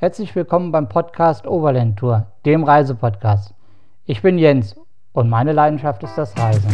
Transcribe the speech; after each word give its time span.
Herzlich 0.00 0.36
willkommen 0.36 0.70
beim 0.70 0.88
Podcast 0.88 1.44
Overland 1.48 1.98
Tour, 1.98 2.26
dem 2.46 2.62
Reisepodcast. 2.62 3.52
Ich 4.04 4.22
bin 4.22 4.38
Jens 4.38 4.76
und 5.12 5.28
meine 5.28 5.50
Leidenschaft 5.52 6.04
ist 6.04 6.16
das 6.16 6.38
Reisen. 6.38 6.70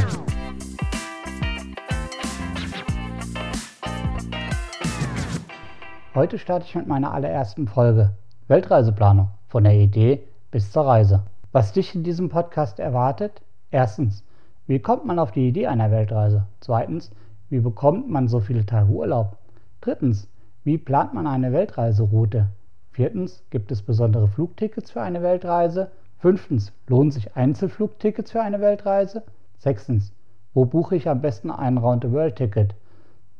Heute 6.14 6.38
starte 6.38 6.66
ich 6.66 6.74
mit 6.74 6.86
meiner 6.86 7.14
allerersten 7.14 7.66
Folge 7.66 8.10
Weltreiseplanung 8.48 9.30
von 9.48 9.64
der 9.64 9.72
Idee 9.72 10.28
bis 10.50 10.70
zur 10.70 10.84
Reise. 10.84 11.22
Was 11.50 11.72
dich 11.72 11.94
in 11.94 12.04
diesem 12.04 12.28
Podcast 12.28 12.78
erwartet? 12.78 13.40
Erstens, 13.70 14.22
wie 14.66 14.80
kommt 14.80 15.06
man 15.06 15.18
auf 15.18 15.32
die 15.32 15.48
Idee 15.48 15.68
einer 15.68 15.90
Weltreise? 15.90 16.46
Zweitens, 16.60 17.10
wie 17.48 17.60
bekommt 17.60 18.06
man 18.06 18.28
so 18.28 18.40
viele 18.40 18.66
Tage 18.66 18.90
Urlaub? 18.90 19.38
Drittens, 19.80 20.28
wie 20.62 20.76
plant 20.76 21.14
man 21.14 21.26
eine 21.26 21.54
Weltreiseroute? 21.54 22.48
Viertens, 22.94 23.42
gibt 23.50 23.72
es 23.72 23.82
besondere 23.82 24.28
Flugtickets 24.28 24.92
für 24.92 25.02
eine 25.02 25.20
Weltreise? 25.20 25.90
Fünftens, 26.18 26.72
lohnen 26.86 27.10
sich 27.10 27.34
Einzelflugtickets 27.34 28.30
für 28.30 28.40
eine 28.40 28.60
Weltreise? 28.60 29.24
Sechstens, 29.58 30.12
wo 30.52 30.64
buche 30.64 30.94
ich 30.94 31.08
am 31.08 31.20
besten 31.20 31.50
ein 31.50 31.76
Round-the-World-Ticket? 31.76 32.76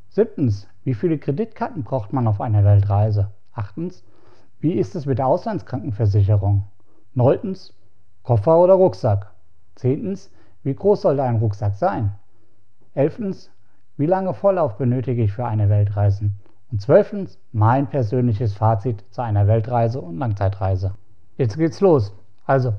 Siebtens, 0.09 0.67
wie 0.83 0.95
viele 0.95 1.19
Kreditkarten 1.19 1.85
braucht 1.85 2.13
man 2.13 2.27
auf 2.27 2.41
einer 2.41 2.65
Weltreise? 2.65 3.31
Achtens, 3.53 4.03
wie 4.59 4.73
ist 4.73 4.97
es 4.97 5.07
mit 5.07 5.19
der 5.19 5.29
Auslandskrankenversicherung? 5.29 6.65
Neuntens, 7.13 7.73
Koffer 8.25 8.59
oder 8.59 8.75
Rucksack? 8.75 9.35
Zehntens, 9.77 10.33
wie 10.65 10.75
groß 10.75 11.03
sollte 11.03 11.23
ein 11.23 11.37
Rucksack 11.37 11.77
sein? 11.77 12.17
Elftens, 12.95 13.53
wie 13.97 14.07
lange 14.07 14.35
Vorlauf 14.35 14.79
benötige 14.79 15.23
ich 15.23 15.33
für 15.33 15.45
eine 15.45 15.69
Weltreise? 15.69 16.33
Und 16.75 16.81
zwölftens, 16.81 17.39
mein 17.53 17.87
persönliches 17.87 18.55
Fazit 18.55 19.05
zu 19.13 19.23
einer 19.23 19.47
Weltreise 19.47 20.01
und 20.01 20.19
Langzeitreise. 20.19 20.95
Jetzt 21.37 21.57
geht's 21.57 21.81
los. 21.81 22.13
Also, 22.47 22.73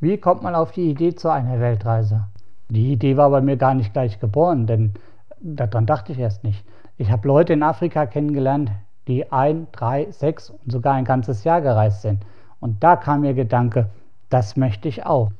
wie 0.00 0.18
kommt 0.18 0.42
man 0.42 0.56
auf 0.56 0.72
die 0.72 0.90
Idee 0.90 1.14
zu 1.14 1.28
einer 1.28 1.60
Weltreise? 1.60 2.24
Die 2.70 2.90
Idee 2.90 3.16
war 3.16 3.30
bei 3.30 3.40
mir 3.40 3.56
gar 3.56 3.74
nicht 3.74 3.92
gleich 3.92 4.18
geboren, 4.18 4.66
denn 4.66 4.94
daran 5.38 5.86
dachte 5.86 6.10
ich 6.10 6.18
erst 6.18 6.42
nicht. 6.42 6.64
Ich 6.96 7.12
habe 7.12 7.28
Leute 7.28 7.52
in 7.52 7.62
Afrika 7.62 8.06
kennengelernt, 8.06 8.72
die 9.06 9.30
ein, 9.30 9.68
drei, 9.70 10.10
sechs 10.10 10.50
und 10.50 10.72
sogar 10.72 10.94
ein 10.94 11.04
ganzes 11.04 11.44
Jahr 11.44 11.60
gereist 11.60 12.02
sind. 12.02 12.26
Und 12.58 12.82
da 12.82 12.96
kam 12.96 13.20
mir 13.20 13.34
Gedanke, 13.34 13.90
das 14.28 14.56
möchte 14.56 14.88
ich 14.88 15.06
auch. 15.06 15.30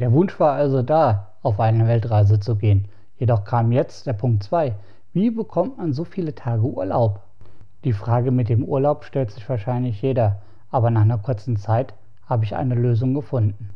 Der 0.00 0.12
Wunsch 0.12 0.38
war 0.38 0.52
also 0.52 0.82
da, 0.82 1.28
auf 1.40 1.58
eine 1.60 1.88
Weltreise 1.88 2.38
zu 2.38 2.56
gehen. 2.56 2.88
Jedoch 3.16 3.44
kam 3.44 3.72
jetzt 3.72 4.06
der 4.06 4.12
Punkt 4.12 4.42
2. 4.42 4.74
Wie 5.14 5.30
bekommt 5.30 5.78
man 5.78 5.94
so 5.94 6.04
viele 6.04 6.34
Tage 6.34 6.60
Urlaub? 6.60 7.20
Die 7.84 7.92
Frage 7.92 8.30
mit 8.30 8.48
dem 8.48 8.64
Urlaub 8.64 9.04
stellt 9.04 9.30
sich 9.30 9.46
wahrscheinlich 9.46 10.00
jeder, 10.00 10.40
aber 10.70 10.90
nach 10.90 11.02
einer 11.02 11.18
kurzen 11.18 11.58
Zeit 11.58 11.92
habe 12.26 12.44
ich 12.44 12.56
eine 12.56 12.74
Lösung 12.74 13.12
gefunden. 13.12 13.68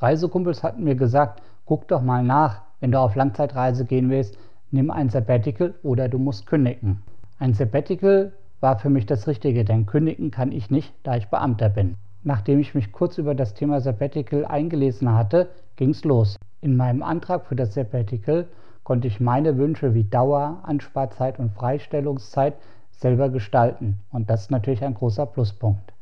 Reisekumpels 0.00 0.62
hatten 0.62 0.84
mir 0.84 0.96
gesagt, 0.96 1.40
guck 1.64 1.88
doch 1.88 2.02
mal 2.02 2.22
nach, 2.22 2.60
wenn 2.80 2.92
du 2.92 2.98
auf 2.98 3.14
Langzeitreise 3.14 3.86
gehen 3.86 4.10
willst, 4.10 4.36
nimm 4.70 4.90
ein 4.90 5.08
Sabbatical 5.08 5.72
oder 5.82 6.10
du 6.10 6.18
musst 6.18 6.44
kündigen. 6.44 7.02
Ein 7.38 7.54
Sabbatical 7.54 8.32
war 8.60 8.78
für 8.78 8.90
mich 8.90 9.06
das 9.06 9.26
Richtige, 9.26 9.64
denn 9.64 9.86
kündigen 9.86 10.30
kann 10.30 10.52
ich 10.52 10.70
nicht, 10.70 10.92
da 11.02 11.16
ich 11.16 11.28
Beamter 11.28 11.70
bin. 11.70 11.94
Nachdem 12.22 12.60
ich 12.60 12.74
mich 12.74 12.92
kurz 12.92 13.16
über 13.16 13.34
das 13.34 13.54
Thema 13.54 13.80
Sabbatical 13.80 14.44
eingelesen 14.44 15.14
hatte, 15.14 15.48
ging's 15.76 16.04
los. 16.04 16.36
In 16.60 16.76
meinem 16.76 17.02
Antrag 17.02 17.46
für 17.46 17.56
das 17.56 17.72
Sabbatical 17.72 18.46
konnte 18.82 19.08
ich 19.08 19.20
meine 19.20 19.56
Wünsche 19.56 19.94
wie 19.94 20.04
Dauer, 20.04 20.60
Ansparzeit 20.64 21.38
und 21.38 21.52
Freistellungszeit 21.52 22.54
selber 23.00 23.28
gestalten 23.28 24.00
und 24.10 24.30
das 24.30 24.42
ist 24.42 24.50
natürlich 24.50 24.84
ein 24.84 24.94
großer 24.94 25.26
Pluspunkt. 25.26 25.92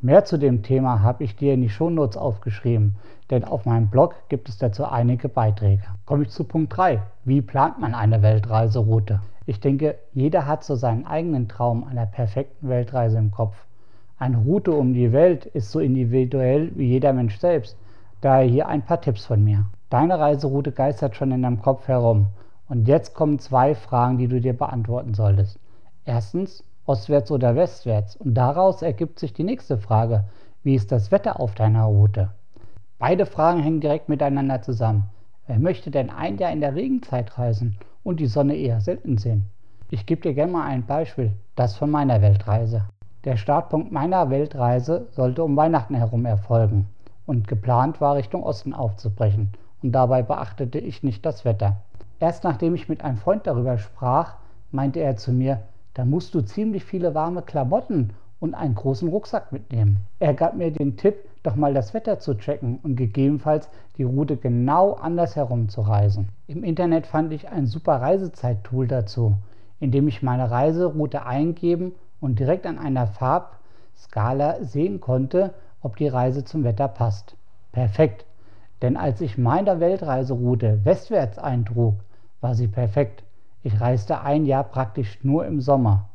Mehr 0.00 0.24
zu 0.24 0.38
dem 0.38 0.62
Thema 0.62 1.00
habe 1.00 1.24
ich 1.24 1.34
dir 1.36 1.54
in 1.54 1.62
die 1.62 1.70
Shownotes 1.70 2.18
aufgeschrieben, 2.18 2.96
denn 3.30 3.44
auf 3.44 3.64
meinem 3.64 3.88
Blog 3.88 4.14
gibt 4.28 4.48
es 4.48 4.58
dazu 4.58 4.84
einige 4.84 5.30
Beiträge. 5.30 5.84
Komme 6.04 6.24
ich 6.24 6.28
zu 6.28 6.44
Punkt 6.44 6.76
3. 6.76 7.00
Wie 7.24 7.40
plant 7.40 7.78
man 7.78 7.94
eine 7.94 8.20
Weltreiseroute? 8.20 9.20
Ich 9.46 9.60
denke, 9.60 9.96
jeder 10.12 10.46
hat 10.46 10.62
so 10.62 10.74
seinen 10.74 11.06
eigenen 11.06 11.48
Traum 11.48 11.84
einer 11.84 12.06
perfekten 12.06 12.68
Weltreise 12.68 13.18
im 13.18 13.30
Kopf. 13.30 13.56
Eine 14.18 14.38
Route 14.38 14.72
um 14.72 14.94
die 14.94 15.12
Welt 15.12 15.46
ist 15.46 15.70
so 15.70 15.80
individuell 15.80 16.70
wie 16.76 16.86
jeder 16.86 17.12
Mensch 17.12 17.38
selbst. 17.38 17.76
Daher 18.20 18.46
hier 18.46 18.68
ein 18.68 18.82
paar 18.82 19.00
Tipps 19.00 19.26
von 19.26 19.42
mir. 19.42 19.66
Deine 19.90 20.18
Reiseroute 20.18 20.72
geistert 20.72 21.16
schon 21.16 21.32
in 21.32 21.42
deinem 21.42 21.62
Kopf 21.62 21.88
herum. 21.88 22.26
Und 22.68 22.88
jetzt 22.88 23.14
kommen 23.14 23.38
zwei 23.38 23.74
Fragen, 23.74 24.18
die 24.18 24.28
du 24.28 24.40
dir 24.40 24.56
beantworten 24.56 25.14
solltest. 25.14 25.58
Erstens, 26.06 26.62
ostwärts 26.86 27.30
oder 27.30 27.56
westwärts? 27.56 28.16
Und 28.16 28.34
daraus 28.34 28.82
ergibt 28.82 29.18
sich 29.18 29.32
die 29.32 29.44
nächste 29.44 29.78
Frage. 29.78 30.24
Wie 30.62 30.74
ist 30.74 30.92
das 30.92 31.10
Wetter 31.10 31.40
auf 31.40 31.54
deiner 31.54 31.84
Route? 31.84 32.30
Beide 32.98 33.26
Fragen 33.26 33.60
hängen 33.60 33.80
direkt 33.80 34.08
miteinander 34.08 34.60
zusammen. 34.60 35.04
Wer 35.46 35.58
möchte 35.58 35.90
denn 35.90 36.10
ein 36.10 36.38
Jahr 36.38 36.52
in 36.52 36.60
der 36.60 36.74
Regenzeit 36.74 37.38
reisen 37.38 37.76
und 38.02 38.20
die 38.20 38.26
Sonne 38.26 38.54
eher 38.54 38.80
selten 38.80 39.18
sehen? 39.18 39.46
Ich 39.90 40.06
gebe 40.06 40.22
dir 40.22 40.34
gerne 40.34 40.52
mal 40.52 40.64
ein 40.66 40.86
Beispiel, 40.86 41.32
das 41.54 41.76
von 41.76 41.90
meiner 41.90 42.20
Weltreise. 42.22 42.84
Der 43.24 43.36
Startpunkt 43.36 43.92
meiner 43.92 44.28
Weltreise 44.28 45.06
sollte 45.10 45.42
um 45.42 45.56
Weihnachten 45.56 45.94
herum 45.94 46.26
erfolgen 46.26 46.86
und 47.26 47.48
geplant 47.48 48.00
war 48.00 48.16
Richtung 48.16 48.42
Osten 48.42 48.74
aufzubrechen 48.74 49.52
und 49.82 49.92
dabei 49.92 50.22
beachtete 50.22 50.78
ich 50.78 51.02
nicht 51.02 51.24
das 51.24 51.44
Wetter. 51.44 51.76
Erst 52.20 52.44
nachdem 52.44 52.74
ich 52.74 52.88
mit 52.88 53.02
einem 53.02 53.16
Freund 53.16 53.46
darüber 53.46 53.78
sprach, 53.78 54.34
meinte 54.70 55.00
er 55.00 55.16
zu 55.16 55.32
mir, 55.32 55.60
da 55.94 56.04
musst 56.04 56.34
du 56.34 56.40
ziemlich 56.42 56.84
viele 56.84 57.14
warme 57.14 57.42
Klamotten 57.42 58.10
und 58.40 58.54
einen 58.54 58.74
großen 58.74 59.08
Rucksack 59.08 59.52
mitnehmen. 59.52 59.98
Er 60.18 60.34
gab 60.34 60.54
mir 60.54 60.70
den 60.70 60.96
Tipp, 60.96 61.14
doch 61.42 61.56
mal 61.56 61.72
das 61.72 61.94
Wetter 61.94 62.18
zu 62.18 62.34
checken 62.34 62.78
und 62.82 62.96
gegebenenfalls 62.96 63.68
die 63.96 64.02
Route 64.02 64.36
genau 64.36 64.92
andersherum 64.92 65.68
zu 65.68 65.80
reisen. 65.80 66.28
Im 66.46 66.64
Internet 66.64 67.06
fand 67.06 67.32
ich 67.32 67.48
ein 67.48 67.66
super 67.66 68.00
Reisezeit-Tool 68.00 68.86
dazu, 68.86 69.34
in 69.80 69.92
dem 69.92 70.08
ich 70.08 70.22
meine 70.22 70.50
Reiseroute 70.50 71.26
eingeben 71.26 71.92
und 72.20 72.38
direkt 72.38 72.66
an 72.66 72.78
einer 72.78 73.06
Farbskala 73.06 74.62
sehen 74.62 75.00
konnte, 75.00 75.54
ob 75.80 75.96
die 75.96 76.08
Reise 76.08 76.44
zum 76.44 76.64
Wetter 76.64 76.88
passt. 76.88 77.36
Perfekt, 77.72 78.24
denn 78.82 78.96
als 78.96 79.20
ich 79.20 79.38
meine 79.38 79.80
Weltreiseroute 79.80 80.84
westwärts 80.84 81.38
eintrug, 81.38 81.94
war 82.40 82.54
sie 82.54 82.68
perfekt. 82.68 83.23
Ich 83.64 83.80
reiste 83.80 84.20
ein 84.20 84.46
Jahr 84.46 84.62
praktisch 84.62 85.18
nur 85.24 85.44
im 85.44 85.60
Sommer. 85.60 86.10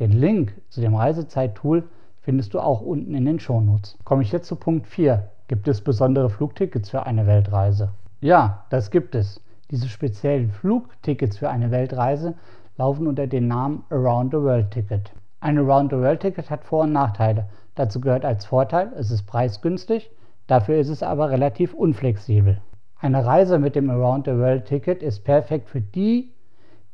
Den 0.00 0.10
Link 0.10 0.60
zu 0.70 0.80
dem 0.80 0.96
Reisezeit-Tool 0.96 1.84
findest 2.22 2.54
du 2.54 2.58
auch 2.58 2.80
unten 2.80 3.14
in 3.14 3.24
den 3.24 3.38
Shownotes. 3.38 3.96
Komme 4.02 4.22
ich 4.22 4.32
jetzt 4.32 4.48
zu 4.48 4.56
Punkt 4.56 4.88
4. 4.88 5.28
Gibt 5.46 5.68
es 5.68 5.80
besondere 5.80 6.28
Flugtickets 6.28 6.90
für 6.90 7.06
eine 7.06 7.28
Weltreise? 7.28 7.92
Ja, 8.20 8.64
das 8.70 8.90
gibt 8.90 9.14
es. 9.14 9.40
Diese 9.70 9.88
speziellen 9.88 10.50
Flugtickets 10.50 11.38
für 11.38 11.50
eine 11.50 11.70
Weltreise 11.70 12.34
laufen 12.76 13.06
unter 13.06 13.28
dem 13.28 13.46
Namen 13.46 13.84
Around 13.90 14.32
the 14.32 14.38
World 14.40 14.72
Ticket. 14.72 15.12
Ein 15.38 15.58
Around 15.58 15.92
the 15.92 15.98
World 15.98 16.20
Ticket 16.20 16.50
hat 16.50 16.64
Vor- 16.64 16.82
und 16.82 16.92
Nachteile. 16.92 17.46
Dazu 17.76 18.00
gehört 18.00 18.24
als 18.24 18.44
Vorteil, 18.44 18.92
es 18.96 19.12
ist 19.12 19.28
preisgünstig, 19.28 20.10
Dafür 20.46 20.76
ist 20.76 20.90
es 20.90 21.02
aber 21.02 21.30
relativ 21.30 21.72
unflexibel. 21.72 22.60
Eine 23.00 23.24
Reise 23.24 23.58
mit 23.58 23.74
dem 23.74 23.88
Around 23.88 24.26
the 24.26 24.36
World 24.36 24.66
Ticket 24.66 25.02
ist 25.02 25.24
perfekt 25.24 25.70
für 25.70 25.80
die, 25.80 26.33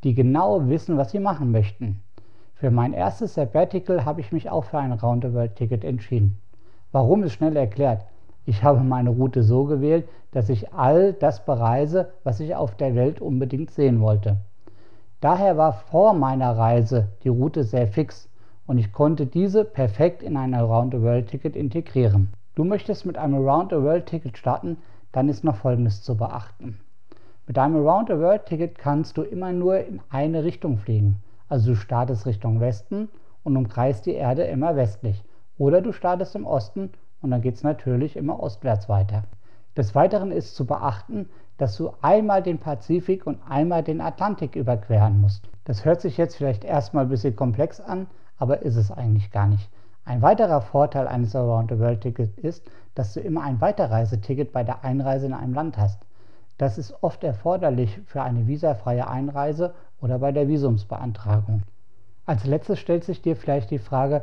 die 0.05 0.15
genau 0.15 0.69
wissen, 0.69 0.97
was 0.97 1.11
sie 1.11 1.21
machen 1.21 1.51
möchten. 1.51 2.01
Für 2.55 2.71
mein 2.71 2.93
erstes 2.93 3.35
Sabbatical 3.35 4.05
habe 4.05 4.21
ich 4.21 4.33
mich 4.33 4.51
auch 4.51 4.65
für 4.65 4.79
ein 4.79 4.93
Around 4.93 5.25
the 5.25 5.33
World 5.33 5.57
Ticket 5.57 5.85
entschieden. 5.85 6.39
Warum 6.93 7.23
ist 7.23 7.33
schnell 7.33 7.57
erklärt. 7.57 8.05
Ich 8.47 8.63
habe 8.63 8.81
meine 8.81 9.11
Route 9.11 9.43
so 9.43 9.65
gewählt, 9.65 10.09
dass 10.33 10.49
ich 10.49 10.73
all 10.73 11.13
das 11.13 11.45
bereise, 11.45 12.11
was 12.25 12.41
ich 12.41 12.55
auf 12.55 12.75
der 12.77 12.95
Welt 12.95 13.21
unbedingt 13.21 13.71
sehen 13.71 14.01
wollte. 14.01 14.37
Daher 15.21 15.57
war 15.57 15.73
vor 15.73 16.15
meiner 16.15 16.57
Reise 16.57 17.09
die 17.25 17.29
Route 17.29 17.65
sehr 17.65 17.87
fix 17.87 18.29
und 18.67 18.79
ich 18.79 18.93
konnte 18.93 19.27
diese 19.27 19.65
perfekt 19.65 20.23
in 20.23 20.37
ein 20.37 20.55
Around 20.55 20.95
the 20.95 21.03
World 21.03 21.29
Ticket 21.29 21.57
integrieren. 21.57 22.33
Du 22.57 22.65
möchtest 22.65 23.07
mit 23.07 23.17
einem 23.17 23.37
Around-the-World-Ticket 23.37 24.37
starten, 24.37 24.77
dann 25.13 25.29
ist 25.29 25.45
noch 25.45 25.57
Folgendes 25.57 26.03
zu 26.03 26.17
beachten. 26.17 26.81
Mit 27.51 27.59
einem 27.59 27.85
Around-the-World-Ticket 27.85 28.79
kannst 28.79 29.17
du 29.17 29.23
immer 29.23 29.53
nur 29.53 29.85
in 29.85 30.01
eine 30.09 30.45
Richtung 30.45 30.79
fliegen. 30.79 31.17
Also 31.49 31.73
du 31.73 31.77
startest 31.77 32.25
Richtung 32.25 32.61
Westen 32.61 33.09
und 33.43 33.57
umkreist 33.57 34.07
die 34.07 34.15
Erde 34.15 34.45
immer 34.45 34.77
westlich. 34.77 35.25
Oder 35.59 35.81
du 35.81 35.91
startest 35.91 36.37
im 36.37 36.47
Osten 36.47 36.93
und 37.21 37.33
dann 37.33 37.41
geht 37.41 37.57
es 37.57 37.65
natürlich 37.65 38.15
immer 38.15 38.41
ostwärts 38.41 38.89
weiter. 38.89 39.25
Des 39.77 39.97
Weiteren 39.97 40.31
ist 40.31 40.55
zu 40.55 40.65
beachten, 40.65 41.29
dass 41.59 41.77
du 41.77 41.91
einmal 42.03 42.41
den 42.41 42.59
Pazifik 42.59 43.27
und 43.27 43.41
einmal 43.49 43.83
den 43.83 44.01
Atlantik 44.01 44.55
überqueren 44.55 45.21
musst. 45.21 45.51
Das 45.65 45.85
hört 45.85 46.01
sich 46.01 46.19
jetzt 46.19 46.37
vielleicht 46.37 46.63
erstmal 46.63 47.07
ein 47.07 47.11
bisschen 47.11 47.35
komplex 47.35 47.81
an, 47.81 48.07
aber 48.39 48.63
ist 48.63 48.77
es 48.77 48.93
eigentlich 48.93 49.33
gar 49.33 49.49
nicht. 49.49 49.69
Ein 50.05 50.23
weiterer 50.23 50.61
Vorteil 50.61 51.09
eines 51.09 51.35
Around-the-World-Tickets 51.35 52.39
ist, 52.39 52.71
dass 52.95 53.13
du 53.15 53.19
immer 53.19 53.43
ein 53.43 53.61
Weiterreiseticket 53.61 54.53
bei 54.53 54.63
der 54.63 54.85
Einreise 54.85 55.27
in 55.27 55.35
einem 55.35 55.55
Land 55.55 55.79
hast. 55.79 56.07
Das 56.61 56.77
ist 56.77 56.95
oft 57.03 57.25
erforderlich 57.25 58.01
für 58.05 58.21
eine 58.21 58.47
visafreie 58.47 59.09
Einreise 59.09 59.73
oder 60.03 60.19
bei 60.19 60.31
der 60.31 60.47
Visumsbeantragung. 60.47 61.63
Als 62.27 62.45
letztes 62.45 62.79
stellt 62.79 63.03
sich 63.03 63.23
dir 63.23 63.35
vielleicht 63.35 63.71
die 63.71 63.79
Frage, 63.79 64.21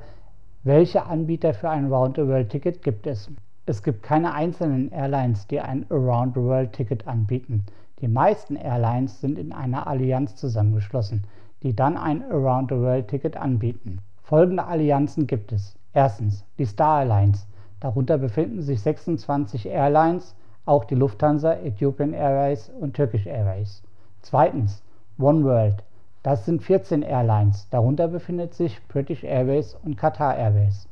Welche 0.63 1.07
Anbieter 1.07 1.55
für 1.55 1.71
ein 1.71 1.91
Round-the-World-Ticket 1.91 2.83
gibt 2.83 3.07
es? 3.07 3.31
Es 3.65 3.81
gibt 3.81 4.03
keine 4.03 4.35
einzelnen 4.35 4.91
Airlines, 4.91 5.47
die 5.47 5.59
ein 5.59 5.87
Around-the-World-Ticket 5.89 7.07
anbieten. 7.07 7.65
Die 8.01 8.07
meisten 8.07 8.55
Airlines 8.55 9.19
sind 9.19 9.39
in 9.39 9.51
einer 9.51 9.87
Allianz 9.87 10.35
zusammengeschlossen, 10.35 11.23
die 11.63 11.75
dann 11.75 11.97
ein 11.97 12.21
Around-the-World-Ticket 12.29 13.35
anbieten. 13.35 13.97
Folgende 14.21 14.63
Allianzen 14.63 15.25
gibt 15.25 15.53
es. 15.53 15.75
Erstens 15.91 16.45
die 16.59 16.65
Star 16.65 16.99
Alliance. 16.99 17.47
Darunter 17.79 18.19
befinden 18.19 18.61
sich 18.61 18.79
26 18.81 19.69
Airlines, 19.69 20.35
auch 20.67 20.85
die 20.85 20.95
Lufthansa, 20.95 21.53
Ethiopian 21.53 22.13
Airways 22.13 22.71
und 22.79 22.95
Turkish 22.95 23.25
Airways. 23.25 23.81
Zweitens 24.21 24.83
One 25.17 25.43
World. 25.43 25.83
Das 26.23 26.45
sind 26.45 26.61
14 26.61 27.03
Airlines, 27.03 27.69
darunter 27.69 28.07
befindet 28.07 28.53
sich 28.53 28.85
British 28.87 29.23
Airways 29.23 29.77
und 29.85 29.95
Qatar 29.97 30.35
Airways. 30.37 30.87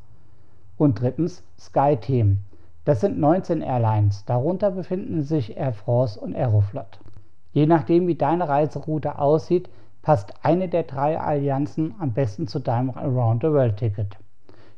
Und 0.78 1.02
drittens 1.02 1.44
SkyTeam. 1.60 2.40
Das 2.86 3.02
sind 3.02 3.20
19 3.20 3.62
Airlines, 3.62 4.26
darunter 4.26 4.72
befinden 4.72 5.24
sich 5.24 5.58
Air 5.58 5.74
France 5.74 6.20
und 6.20 6.36
Aeroflot. 6.36 7.00
Je 7.52 7.66
nachdem, 7.66 8.08
wie 8.08 8.16
deine 8.16 8.48
Reiseroute 8.48 9.18
aussieht, 9.18 9.70
passt 10.02 10.34
eine 10.44 10.70
der 10.70 10.84
drei 10.84 11.20
Allianzen 11.20 11.96
am 12.00 12.14
besten 12.14 12.48
zu 12.48 12.60
deinem 12.60 12.92
Around-the-World-Ticket. 12.92 14.18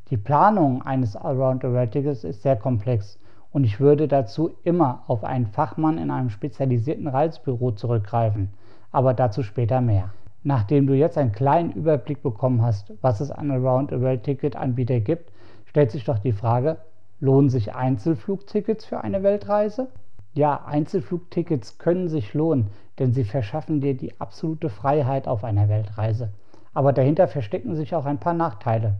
Die 0.09 0.17
Planung 0.17 0.81
eines 0.83 1.17
Around-the-World-Tickets 1.17 2.23
ist 2.23 2.43
sehr 2.43 2.55
komplex 2.55 3.19
und 3.57 3.63
ich 3.63 3.79
würde 3.79 4.07
dazu 4.07 4.51
immer 4.63 5.01
auf 5.07 5.23
einen 5.23 5.47
Fachmann 5.47 5.97
in 5.97 6.11
einem 6.11 6.29
spezialisierten 6.29 7.07
Reisebüro 7.07 7.71
zurückgreifen, 7.71 8.53
aber 8.91 9.15
dazu 9.15 9.41
später 9.41 9.81
mehr. 9.81 10.11
Nachdem 10.43 10.85
du 10.85 10.93
jetzt 10.93 11.17
einen 11.17 11.31
kleinen 11.31 11.71
Überblick 11.71 12.21
bekommen 12.21 12.61
hast, 12.61 12.93
was 13.01 13.19
es 13.19 13.31
an 13.31 13.49
Around-the-World-Ticket-Anbieter 13.49 14.99
gibt, 14.99 15.31
stellt 15.65 15.89
sich 15.89 16.03
doch 16.03 16.19
die 16.19 16.33
Frage, 16.33 16.77
lohnen 17.19 17.49
sich 17.49 17.73
Einzelflugtickets 17.73 18.85
für 18.85 19.01
eine 19.01 19.23
Weltreise? 19.23 19.87
Ja, 20.35 20.63
Einzelflugtickets 20.67 21.79
können 21.79 22.09
sich 22.09 22.35
lohnen, 22.35 22.67
denn 22.99 23.11
sie 23.11 23.23
verschaffen 23.23 23.81
dir 23.81 23.97
die 23.97 24.21
absolute 24.21 24.69
Freiheit 24.69 25.27
auf 25.27 25.43
einer 25.43 25.67
Weltreise. 25.67 26.29
Aber 26.75 26.93
dahinter 26.93 27.27
verstecken 27.27 27.75
sich 27.75 27.95
auch 27.95 28.05
ein 28.05 28.19
paar 28.19 28.35
Nachteile. 28.35 28.97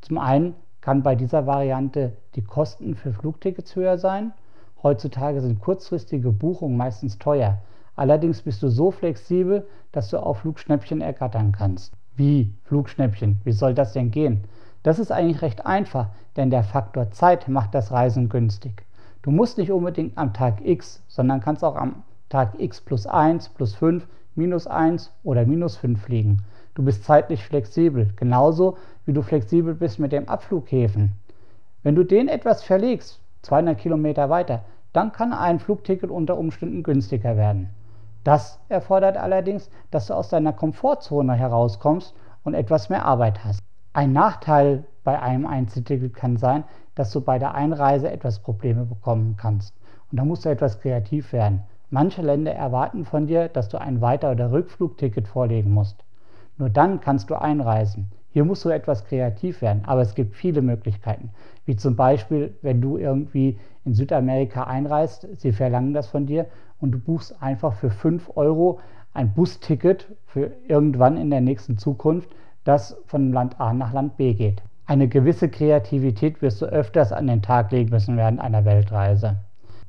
Zum 0.00 0.18
einen 0.18 0.54
kann 0.86 1.02
bei 1.02 1.16
dieser 1.16 1.48
Variante 1.48 2.12
die 2.36 2.44
Kosten 2.44 2.94
für 2.94 3.12
Flugtickets 3.12 3.74
höher 3.74 3.98
sein. 3.98 4.32
Heutzutage 4.84 5.40
sind 5.40 5.60
kurzfristige 5.60 6.30
Buchungen 6.30 6.76
meistens 6.76 7.18
teuer. 7.18 7.58
Allerdings 7.96 8.42
bist 8.42 8.62
du 8.62 8.68
so 8.68 8.92
flexibel, 8.92 9.66
dass 9.90 10.10
du 10.10 10.18
auch 10.18 10.36
Flugschnäppchen 10.36 11.00
ergattern 11.00 11.50
kannst. 11.50 11.92
Wie 12.14 12.54
Flugschnäppchen? 12.66 13.40
Wie 13.42 13.50
soll 13.50 13.74
das 13.74 13.94
denn 13.94 14.12
gehen? 14.12 14.44
Das 14.84 15.00
ist 15.00 15.10
eigentlich 15.10 15.42
recht 15.42 15.66
einfach, 15.66 16.10
denn 16.36 16.50
der 16.50 16.62
Faktor 16.62 17.10
Zeit 17.10 17.48
macht 17.48 17.74
das 17.74 17.90
Reisen 17.90 18.28
günstig. 18.28 18.86
Du 19.22 19.32
musst 19.32 19.58
nicht 19.58 19.72
unbedingt 19.72 20.16
am 20.16 20.34
Tag 20.34 20.64
X, 20.64 21.02
sondern 21.08 21.40
kannst 21.40 21.64
auch 21.64 21.74
am 21.74 22.04
Tag 22.28 22.60
X 22.60 22.80
plus 22.80 23.08
1, 23.08 23.48
plus 23.48 23.74
5, 23.74 24.06
minus 24.36 24.68
1 24.68 25.12
oder 25.24 25.46
minus 25.46 25.76
5 25.78 26.00
fliegen. 26.00 26.44
Du 26.76 26.82
bist 26.82 27.04
zeitlich 27.04 27.42
flexibel, 27.42 28.12
genauso 28.16 28.76
wie 29.06 29.14
du 29.14 29.22
flexibel 29.22 29.72
bist 29.72 29.98
mit 29.98 30.12
dem 30.12 30.28
Abflughäfen. 30.28 31.12
Wenn 31.82 31.94
du 31.94 32.04
den 32.04 32.28
etwas 32.28 32.62
verlegst, 32.62 33.18
200 33.40 33.78
Kilometer 33.78 34.28
weiter, 34.28 34.62
dann 34.92 35.10
kann 35.10 35.32
ein 35.32 35.58
Flugticket 35.58 36.10
unter 36.10 36.36
Umständen 36.36 36.82
günstiger 36.82 37.38
werden. 37.38 37.70
Das 38.24 38.60
erfordert 38.68 39.16
allerdings, 39.16 39.70
dass 39.90 40.08
du 40.08 40.14
aus 40.14 40.28
deiner 40.28 40.52
Komfortzone 40.52 41.32
herauskommst 41.32 42.14
und 42.44 42.52
etwas 42.52 42.90
mehr 42.90 43.06
Arbeit 43.06 43.42
hast. 43.42 43.60
Ein 43.94 44.12
Nachteil 44.12 44.84
bei 45.02 45.18
einem 45.18 45.46
Einzelticket 45.46 46.12
kann 46.12 46.36
sein, 46.36 46.64
dass 46.94 47.10
du 47.10 47.22
bei 47.22 47.38
der 47.38 47.54
Einreise 47.54 48.10
etwas 48.10 48.40
Probleme 48.40 48.84
bekommen 48.84 49.38
kannst. 49.38 49.74
Und 50.12 50.18
da 50.18 50.26
musst 50.26 50.44
du 50.44 50.50
etwas 50.50 50.78
kreativ 50.78 51.32
werden. 51.32 51.62
Manche 51.88 52.20
Länder 52.20 52.52
erwarten 52.52 53.06
von 53.06 53.26
dir, 53.26 53.48
dass 53.48 53.70
du 53.70 53.80
ein 53.80 54.02
Weiter- 54.02 54.32
oder 54.32 54.52
Rückflugticket 54.52 55.26
vorlegen 55.26 55.72
musst. 55.72 56.04
Nur 56.58 56.70
dann 56.70 57.00
kannst 57.00 57.30
du 57.30 57.34
einreisen. 57.34 58.10
Hier 58.30 58.44
musst 58.44 58.64
du 58.64 58.68
etwas 58.68 59.04
kreativ 59.04 59.62
werden, 59.62 59.82
aber 59.86 60.02
es 60.02 60.14
gibt 60.14 60.34
viele 60.34 60.62
Möglichkeiten. 60.62 61.30
Wie 61.64 61.76
zum 61.76 61.96
Beispiel, 61.96 62.54
wenn 62.62 62.80
du 62.80 62.98
irgendwie 62.98 63.58
in 63.84 63.94
Südamerika 63.94 64.64
einreist, 64.64 65.26
sie 65.38 65.52
verlangen 65.52 65.94
das 65.94 66.08
von 66.08 66.26
dir 66.26 66.46
und 66.80 66.92
du 66.92 66.98
buchst 66.98 67.42
einfach 67.42 67.72
für 67.72 67.90
5 67.90 68.32
Euro 68.36 68.80
ein 69.14 69.32
Busticket 69.32 70.06
für 70.26 70.50
irgendwann 70.68 71.16
in 71.16 71.30
der 71.30 71.40
nächsten 71.40 71.78
Zukunft, 71.78 72.28
das 72.64 73.00
von 73.06 73.32
Land 73.32 73.58
A 73.60 73.72
nach 73.72 73.92
Land 73.92 74.16
B 74.16 74.34
geht. 74.34 74.62
Eine 74.84 75.08
gewisse 75.08 75.48
Kreativität 75.48 76.42
wirst 76.42 76.60
du 76.60 76.66
öfters 76.66 77.12
an 77.12 77.26
den 77.26 77.42
Tag 77.42 77.72
legen 77.72 77.90
müssen 77.90 78.16
während 78.16 78.40
einer 78.40 78.64
Weltreise. 78.64 79.36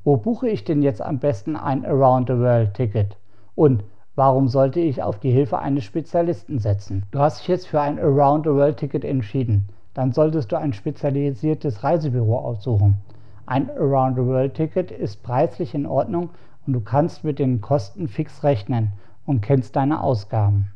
Wo 0.04 0.16
buche 0.16 0.48
ich 0.48 0.64
denn 0.64 0.82
jetzt 0.82 1.02
am 1.02 1.20
besten 1.20 1.56
ein 1.56 1.86
Around 1.86 2.30
the 2.30 2.38
World 2.38 2.74
Ticket? 2.74 3.18
Und 3.56 3.84
warum 4.18 4.48
sollte 4.48 4.80
ich 4.80 5.04
auf 5.04 5.20
die 5.20 5.30
Hilfe 5.30 5.60
eines 5.60 5.84
Spezialisten 5.84 6.58
setzen? 6.58 7.04
Du 7.12 7.20
hast 7.20 7.40
dich 7.40 7.48
jetzt 7.48 7.68
für 7.68 7.80
ein 7.80 8.00
Around 8.00 8.46
the 8.46 8.52
World 8.52 8.78
Ticket 8.78 9.06
entschieden. 9.06 9.70
Dann 9.94 10.12
solltest 10.12 10.52
du 10.52 10.58
ein 10.58 10.74
spezialisiertes 10.74 11.84
Reisebüro 11.84 12.40
aussuchen. 12.40 12.98
Ein 13.46 13.70
Around 13.70 14.16
the 14.18 14.26
World 14.26 14.56
Ticket 14.56 14.90
ist 14.90 15.22
preislich 15.22 15.76
in 15.76 15.86
Ordnung 15.86 16.32
und 16.66 16.74
du 16.74 16.82
kannst 16.82 17.24
mit 17.24 17.38
den 17.38 17.62
Kosten 17.62 18.08
fix 18.08 18.44
rechnen 18.44 18.94
und 19.28 19.42
kennst 19.42 19.76
deine 19.76 20.02
Ausgaben. 20.02 20.72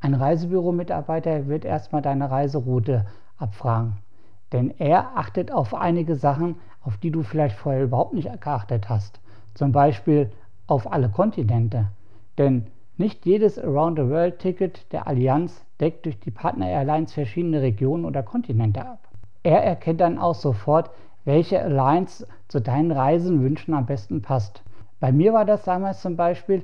Ein 0.00 0.14
Reisebüro-Mitarbeiter 0.14 1.48
wird 1.48 1.66
erstmal 1.66 2.00
deine 2.00 2.30
Reiseroute 2.30 3.04
abfragen, 3.36 3.98
denn 4.52 4.72
er 4.78 5.18
achtet 5.18 5.52
auf 5.52 5.74
einige 5.74 6.16
Sachen, 6.16 6.56
auf 6.80 6.96
die 6.96 7.10
du 7.10 7.22
vielleicht 7.22 7.56
vorher 7.56 7.84
überhaupt 7.84 8.14
nicht 8.14 8.40
geachtet 8.40 8.88
hast. 8.88 9.20
Zum 9.52 9.72
Beispiel 9.72 10.30
auf 10.66 10.90
alle 10.90 11.10
Kontinente. 11.10 11.88
Denn 12.38 12.66
nicht 12.98 13.26
jedes 13.26 13.58
Around-the-World-Ticket 13.58 14.92
der 14.92 15.06
Allianz 15.06 15.64
deckt 15.80 16.06
durch 16.06 16.18
die 16.18 16.30
Partner-Airlines 16.30 17.12
verschiedene 17.12 17.60
Regionen 17.60 18.04
oder 18.04 18.22
Kontinente 18.22 18.86
ab. 18.86 19.08
Er 19.42 19.62
erkennt 19.62 20.00
dann 20.00 20.18
auch 20.18 20.34
sofort, 20.34 20.90
welche 21.24 21.60
Alliance 21.60 22.26
zu 22.48 22.60
deinen 22.60 22.92
Reisenwünschen 22.92 23.74
am 23.74 23.86
besten 23.86 24.22
passt. 24.22 24.62
Bei 25.00 25.12
mir 25.12 25.32
war 25.32 25.44
das 25.44 25.64
damals 25.64 26.00
zum 26.00 26.16
Beispiel, 26.16 26.62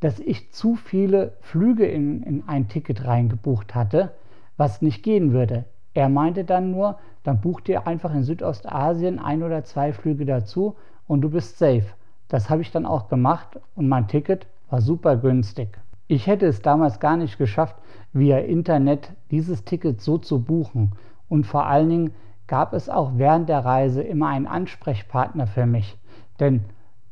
dass 0.00 0.18
ich 0.18 0.50
zu 0.52 0.76
viele 0.76 1.32
Flüge 1.40 1.86
in, 1.86 2.22
in 2.22 2.42
ein 2.48 2.68
Ticket 2.68 3.06
reingebucht 3.06 3.74
hatte, 3.74 4.12
was 4.56 4.82
nicht 4.82 5.02
gehen 5.02 5.32
würde. 5.32 5.64
Er 5.94 6.08
meinte 6.08 6.44
dann 6.44 6.70
nur, 6.70 6.98
dann 7.24 7.40
buch 7.40 7.60
dir 7.60 7.86
einfach 7.86 8.14
in 8.14 8.22
Südostasien 8.22 9.18
ein 9.18 9.42
oder 9.42 9.64
zwei 9.64 9.92
Flüge 9.92 10.24
dazu 10.24 10.76
und 11.06 11.20
du 11.20 11.30
bist 11.30 11.58
safe. 11.58 11.86
Das 12.28 12.50
habe 12.50 12.62
ich 12.62 12.70
dann 12.70 12.86
auch 12.86 13.08
gemacht 13.08 13.58
und 13.74 13.88
mein 13.88 14.08
Ticket 14.08 14.46
war 14.70 14.80
super 14.80 15.16
günstig. 15.16 15.78
Ich 16.06 16.26
hätte 16.26 16.46
es 16.46 16.62
damals 16.62 17.00
gar 17.00 17.16
nicht 17.16 17.38
geschafft, 17.38 17.76
via 18.12 18.38
Internet 18.38 19.12
dieses 19.30 19.64
Ticket 19.64 20.00
so 20.00 20.18
zu 20.18 20.42
buchen. 20.42 20.92
Und 21.28 21.46
vor 21.46 21.66
allen 21.66 21.90
Dingen 21.90 22.10
gab 22.46 22.72
es 22.72 22.88
auch 22.88 23.12
während 23.16 23.48
der 23.48 23.64
Reise 23.64 24.02
immer 24.02 24.28
einen 24.28 24.46
Ansprechpartner 24.46 25.46
für 25.46 25.66
mich. 25.66 25.98
Denn 26.40 26.64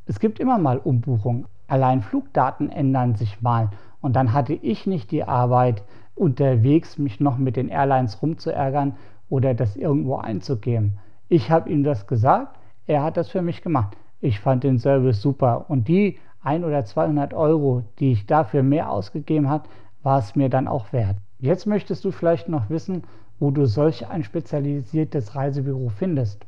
es 0.06 0.20
gibt 0.20 0.40
immer 0.40 0.58
mal 0.58 0.78
Umbuchungen. 0.78 1.46
Allein 1.68 2.00
Flugdaten 2.00 2.70
ändern 2.70 3.16
sich 3.16 3.42
mal. 3.42 3.70
Und 4.00 4.16
dann 4.16 4.32
hatte 4.32 4.54
ich 4.54 4.86
nicht 4.86 5.10
die 5.10 5.24
Arbeit, 5.24 5.82
unterwegs 6.14 6.96
mich 6.96 7.20
noch 7.20 7.36
mit 7.36 7.56
den 7.56 7.68
Airlines 7.68 8.22
rumzuärgern 8.22 8.96
oder 9.28 9.52
das 9.52 9.76
irgendwo 9.76 10.16
einzugeben. 10.16 10.98
Ich 11.28 11.50
habe 11.50 11.68
ihm 11.70 11.84
das 11.84 12.06
gesagt, 12.06 12.58
er 12.86 13.02
hat 13.02 13.16
das 13.16 13.28
für 13.28 13.42
mich 13.42 13.62
gemacht. 13.62 13.96
Ich 14.20 14.40
fand 14.40 14.64
den 14.64 14.78
Service 14.78 15.20
super 15.20 15.66
und 15.68 15.88
die 15.88 16.18
1 16.46 16.64
oder 16.64 16.84
200 16.84 17.34
Euro, 17.34 17.82
die 17.98 18.12
ich 18.12 18.26
dafür 18.26 18.62
mehr 18.62 18.90
ausgegeben 18.90 19.50
habe, 19.50 19.68
war 20.04 20.20
es 20.20 20.36
mir 20.36 20.48
dann 20.48 20.68
auch 20.68 20.92
wert. 20.92 21.16
Jetzt 21.40 21.66
möchtest 21.66 22.04
du 22.04 22.12
vielleicht 22.12 22.48
noch 22.48 22.70
wissen, 22.70 23.02
wo 23.40 23.50
du 23.50 23.66
solch 23.66 24.06
ein 24.08 24.22
spezialisiertes 24.22 25.34
Reisebüro 25.34 25.88
findest. 25.88 26.46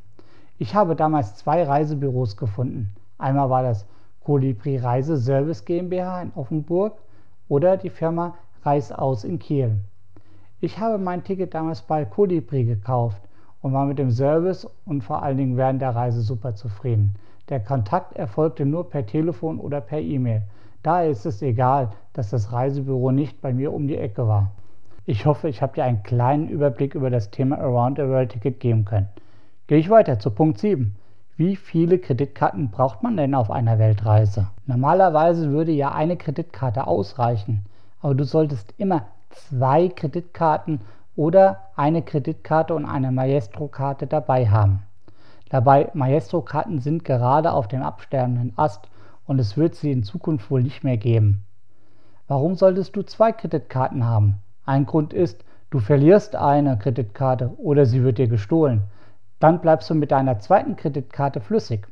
Ich 0.57 0.73
habe 0.73 0.95
damals 0.95 1.35
zwei 1.35 1.63
Reisebüros 1.63 2.37
gefunden. 2.37 2.95
Einmal 3.17 3.49
war 3.49 3.61
das 3.61 3.85
Colibri 4.23 4.77
Reiseservice 4.77 5.65
GmbH 5.65 6.21
in 6.21 6.31
Offenburg 6.33 6.97
oder 7.49 7.75
die 7.75 7.89
Firma 7.89 8.35
Reisaus 8.63 9.25
in 9.25 9.37
Kiel. 9.37 9.75
Ich 10.61 10.79
habe 10.79 10.97
mein 10.97 11.25
Ticket 11.25 11.53
damals 11.53 11.81
bei 11.81 12.05
Colibri 12.05 12.63
gekauft 12.63 13.21
und 13.61 13.73
war 13.73 13.85
mit 13.85 13.99
dem 13.99 14.11
Service 14.11 14.65
und 14.85 15.03
vor 15.03 15.23
allen 15.23 15.37
Dingen 15.37 15.57
während 15.57 15.81
der 15.81 15.93
Reise 15.93 16.21
super 16.21 16.55
zufrieden. 16.55 17.15
Der 17.49 17.59
Kontakt 17.59 18.15
erfolgte 18.15 18.63
nur 18.63 18.89
per 18.89 19.07
Telefon 19.07 19.59
oder 19.59 19.81
per 19.81 19.99
E-Mail. 19.99 20.43
Daher 20.83 21.09
ist 21.09 21.25
es 21.25 21.41
egal, 21.41 21.89
dass 22.13 22.29
das 22.29 22.53
Reisebüro 22.53 23.11
nicht 23.11 23.41
bei 23.41 23.53
mir 23.53 23.73
um 23.73 23.87
die 23.87 23.97
Ecke 23.97 24.27
war. 24.27 24.51
Ich 25.07 25.25
hoffe, 25.25 25.49
ich 25.49 25.63
habe 25.63 25.73
dir 25.73 25.83
einen 25.83 26.03
kleinen 26.03 26.47
Überblick 26.47 26.93
über 26.93 27.09
das 27.09 27.31
Thema 27.31 27.57
Around 27.57 27.97
the 27.97 28.03
World 28.03 28.31
Ticket 28.31 28.59
geben 28.59 28.85
können. 28.85 29.09
Gehe 29.65 29.79
ich 29.79 29.89
weiter 29.89 30.19
zu 30.19 30.29
Punkt 30.29 30.59
7. 30.59 30.95
Wie 31.37 31.55
viele 31.55 31.97
Kreditkarten 31.97 32.69
braucht 32.69 33.01
man 33.01 33.17
denn 33.17 33.33
auf 33.33 33.49
einer 33.49 33.79
Weltreise? 33.79 34.47
Normalerweise 34.67 35.49
würde 35.49 35.71
ja 35.71 35.91
eine 35.91 36.17
Kreditkarte 36.17 36.85
ausreichen, 36.85 37.65
aber 38.01 38.13
du 38.13 38.25
solltest 38.25 38.75
immer 38.77 39.07
zwei 39.31 39.87
Kreditkarten 39.87 40.81
oder 41.15 41.61
eine 41.75 42.03
Kreditkarte 42.03 42.75
und 42.75 42.85
eine 42.85 43.11
Maestro-Karte 43.11 44.05
dabei 44.05 44.49
haben. 44.49 44.83
Dabei 45.49 45.89
Maestro-Karten 45.93 46.79
sind 46.79 47.03
gerade 47.03 47.51
auf 47.51 47.67
dem 47.67 47.81
absterbenden 47.81 48.53
Ast 48.55 48.87
und 49.25 49.39
es 49.39 49.57
wird 49.57 49.75
sie 49.75 49.91
in 49.91 50.03
Zukunft 50.03 50.49
wohl 50.51 50.63
nicht 50.63 50.83
mehr 50.83 50.97
geben. 50.97 51.43
Warum 52.27 52.55
solltest 52.55 52.95
du 52.95 53.01
zwei 53.01 53.31
Kreditkarten 53.31 54.05
haben? 54.05 54.35
Ein 54.65 54.85
Grund 54.85 55.13
ist, 55.13 55.43
du 55.71 55.79
verlierst 55.79 56.35
eine 56.35 56.77
Kreditkarte 56.77 57.51
oder 57.57 57.87
sie 57.87 58.03
wird 58.03 58.19
dir 58.19 58.27
gestohlen. 58.27 58.83
Dann 59.39 59.61
bleibst 59.61 59.89
du 59.89 59.95
mit 59.95 60.11
deiner 60.11 60.37
zweiten 60.37 60.75
Kreditkarte 60.75 61.41
flüssig. 61.41 61.87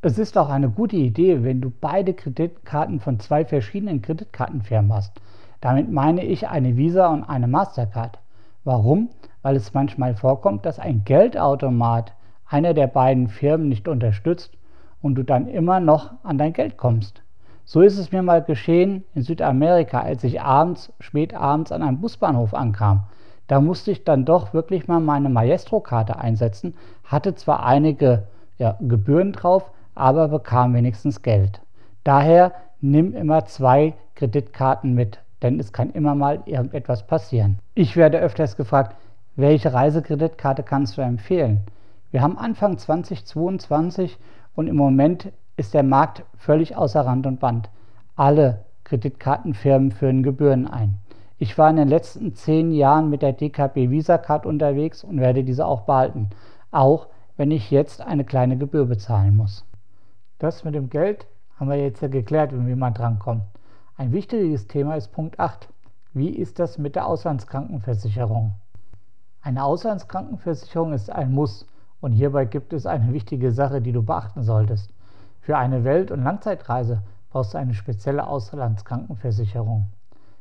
Es 0.00 0.18
ist 0.18 0.38
auch 0.38 0.48
eine 0.48 0.70
gute 0.70 0.96
Idee, 0.96 1.44
wenn 1.44 1.60
du 1.60 1.70
beide 1.70 2.14
Kreditkarten 2.14 3.00
von 3.00 3.20
zwei 3.20 3.44
verschiedenen 3.44 4.00
Kreditkartenfirmen 4.00 4.92
hast. 4.92 5.20
Damit 5.60 5.92
meine 5.92 6.24
ich 6.24 6.48
eine 6.48 6.76
Visa 6.76 7.08
und 7.08 7.24
eine 7.24 7.46
Mastercard. 7.46 8.18
Warum? 8.64 9.10
Weil 9.42 9.56
es 9.56 9.74
manchmal 9.74 10.14
vorkommt, 10.14 10.64
dass 10.64 10.78
ein 10.78 11.04
Geldautomat 11.04 12.14
einer 12.52 12.74
der 12.74 12.86
beiden 12.86 13.28
Firmen 13.28 13.68
nicht 13.68 13.88
unterstützt 13.88 14.52
und 15.00 15.14
du 15.14 15.22
dann 15.22 15.48
immer 15.48 15.80
noch 15.80 16.12
an 16.22 16.38
dein 16.38 16.52
Geld 16.52 16.76
kommst. 16.76 17.22
So 17.64 17.80
ist 17.80 17.98
es 17.98 18.12
mir 18.12 18.22
mal 18.22 18.42
geschehen 18.42 19.04
in 19.14 19.22
Südamerika, 19.22 20.00
als 20.00 20.24
ich 20.24 20.40
abends, 20.40 20.92
spät 21.00 21.34
abends 21.34 21.72
an 21.72 21.82
einem 21.82 22.00
Busbahnhof 22.00 22.54
ankam. 22.54 23.04
Da 23.46 23.60
musste 23.60 23.90
ich 23.90 24.04
dann 24.04 24.24
doch 24.24 24.52
wirklich 24.54 24.88
mal 24.88 25.00
meine 25.00 25.28
Maestro-Karte 25.28 26.18
einsetzen, 26.18 26.74
hatte 27.04 27.34
zwar 27.34 27.64
einige 27.64 28.24
ja, 28.58 28.76
Gebühren 28.80 29.32
drauf, 29.32 29.70
aber 29.94 30.28
bekam 30.28 30.74
wenigstens 30.74 31.22
Geld. 31.22 31.60
Daher 32.04 32.52
nimm 32.80 33.14
immer 33.14 33.44
zwei 33.46 33.94
Kreditkarten 34.14 34.94
mit, 34.94 35.20
denn 35.42 35.58
es 35.58 35.72
kann 35.72 35.90
immer 35.90 36.14
mal 36.14 36.42
irgendetwas 36.46 37.06
passieren. 37.06 37.58
Ich 37.74 37.96
werde 37.96 38.18
öfters 38.18 38.56
gefragt, 38.56 38.96
welche 39.36 39.72
Reisekreditkarte 39.72 40.62
kannst 40.62 40.96
du 40.96 41.02
empfehlen? 41.02 41.62
Wir 42.12 42.20
haben 42.20 42.36
Anfang 42.36 42.76
2022 42.76 44.18
und 44.54 44.66
im 44.66 44.76
Moment 44.76 45.32
ist 45.56 45.72
der 45.72 45.82
Markt 45.82 46.24
völlig 46.36 46.76
außer 46.76 47.00
Rand 47.06 47.26
und 47.26 47.40
Band. 47.40 47.70
Alle 48.16 48.66
Kreditkartenfirmen 48.84 49.92
führen 49.92 50.22
Gebühren 50.22 50.66
ein. 50.66 50.98
Ich 51.38 51.56
war 51.56 51.70
in 51.70 51.76
den 51.76 51.88
letzten 51.88 52.34
zehn 52.34 52.70
Jahren 52.70 53.08
mit 53.08 53.22
der 53.22 53.32
DKB 53.32 53.88
Visa 53.88 54.18
Card 54.18 54.44
unterwegs 54.44 55.02
und 55.02 55.20
werde 55.20 55.42
diese 55.42 55.64
auch 55.64 55.86
behalten, 55.86 56.28
auch 56.70 57.06
wenn 57.38 57.50
ich 57.50 57.70
jetzt 57.70 58.02
eine 58.02 58.24
kleine 58.24 58.58
Gebühr 58.58 58.84
bezahlen 58.84 59.34
muss. 59.34 59.64
Das 60.38 60.64
mit 60.64 60.74
dem 60.74 60.90
Geld 60.90 61.26
haben 61.58 61.70
wir 61.70 61.76
jetzt 61.76 62.02
ja 62.02 62.08
geklärt, 62.08 62.52
wie 62.52 62.74
man 62.74 62.92
drankommt. 62.92 63.44
Ein 63.96 64.12
wichtiges 64.12 64.66
Thema 64.66 64.96
ist 64.96 65.12
Punkt 65.12 65.40
8. 65.40 65.66
Wie 66.12 66.28
ist 66.28 66.58
das 66.58 66.76
mit 66.76 66.94
der 66.94 67.06
Auslandskrankenversicherung? 67.06 68.52
Eine 69.40 69.64
Auslandskrankenversicherung 69.64 70.92
ist 70.92 71.10
ein 71.10 71.32
Muss 71.32 71.66
und 72.02 72.12
hierbei 72.12 72.44
gibt 72.44 72.72
es 72.72 72.84
eine 72.84 73.12
wichtige 73.12 73.52
Sache, 73.52 73.80
die 73.80 73.92
du 73.92 74.02
beachten 74.02 74.42
solltest. 74.42 74.92
Für 75.40 75.56
eine 75.56 75.84
Welt- 75.84 76.10
und 76.10 76.24
Langzeitreise 76.24 77.02
brauchst 77.30 77.54
du 77.54 77.58
eine 77.58 77.74
spezielle 77.74 78.26
Auslandskrankenversicherung. 78.26 79.86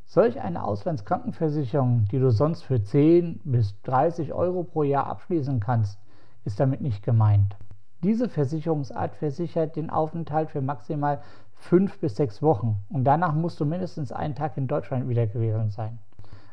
Solch 0.07 0.41
eine 0.41 0.63
Auslandskrankenversicherung, 0.63 2.05
die 2.11 2.19
du 2.19 2.31
sonst 2.31 2.63
für 2.63 2.83
10 2.83 3.41
bis 3.43 3.79
30 3.83 4.33
Euro 4.33 4.63
pro 4.63 4.81
Jahr 4.83 5.05
abschließen 5.05 5.59
kannst, 5.59 5.99
ist 6.45 6.59
damit 6.59 6.81
nicht 6.81 7.03
gemeint. 7.03 7.55
Diese 8.03 8.27
Versicherungsart 8.27 9.15
versichert 9.15 9.75
den 9.75 9.91
Aufenthalt 9.91 10.49
für 10.49 10.61
maximal 10.61 11.21
5 11.57 11.99
bis 11.99 12.15
6 12.15 12.41
Wochen 12.41 12.79
und 12.89 13.03
danach 13.03 13.35
musst 13.35 13.59
du 13.59 13.65
mindestens 13.65 14.11
einen 14.11 14.33
Tag 14.33 14.57
in 14.57 14.67
Deutschland 14.67 15.07
wieder 15.07 15.27
gewesen 15.27 15.69
sein. 15.69 15.99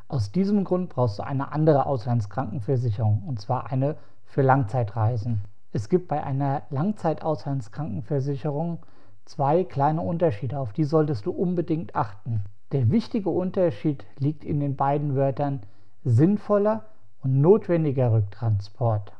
Aus 0.06 0.32
diesem 0.32 0.64
Grund 0.64 0.90
brauchst 0.90 1.18
du 1.18 1.22
eine 1.22 1.50
andere 1.50 1.86
Auslandskrankenversicherung 1.86 3.22
und 3.26 3.40
zwar 3.40 3.72
eine 3.72 3.96
für 4.28 4.42
Langzeitreisen. 4.42 5.40
Es 5.72 5.88
gibt 5.88 6.06
bei 6.08 6.22
einer 6.22 6.62
Langzeitauslandskrankenversicherung 6.70 8.80
zwei 9.24 9.64
kleine 9.64 10.02
Unterschiede, 10.02 10.58
auf 10.58 10.72
die 10.72 10.84
solltest 10.84 11.26
du 11.26 11.30
unbedingt 11.30 11.96
achten. 11.96 12.42
Der 12.72 12.90
wichtige 12.90 13.30
Unterschied 13.30 14.04
liegt 14.18 14.44
in 14.44 14.60
den 14.60 14.76
beiden 14.76 15.16
Wörtern 15.16 15.60
sinnvoller 16.04 16.84
und 17.22 17.40
notwendiger 17.40 18.12
Rücktransport. 18.12 19.12